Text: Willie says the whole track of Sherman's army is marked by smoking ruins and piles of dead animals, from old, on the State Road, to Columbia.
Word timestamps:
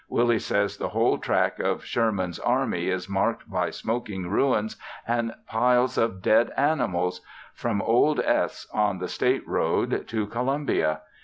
Willie 0.09 0.39
says 0.39 0.77
the 0.77 0.89
whole 0.89 1.19
track 1.19 1.59
of 1.59 1.85
Sherman's 1.85 2.39
army 2.39 2.87
is 2.87 3.07
marked 3.07 3.47
by 3.47 3.69
smoking 3.69 4.31
ruins 4.31 4.75
and 5.07 5.31
piles 5.45 5.95
of 5.95 6.23
dead 6.23 6.49
animals, 6.57 7.21
from 7.53 7.83
old, 7.83 8.19
on 8.73 8.97
the 8.97 9.07
State 9.07 9.47
Road, 9.47 10.07
to 10.07 10.25
Columbia. 10.25 11.01